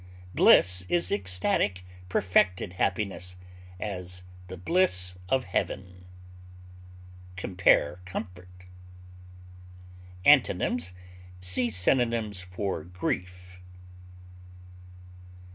[0.33, 3.35] Bliss is ecstatic, perfected happiness;
[3.79, 6.05] as, the bliss of heaven.
[7.35, 8.65] Compare COMFORT.
[10.25, 10.93] Antonyms:
[11.39, 13.59] See synonyms for GRIEF.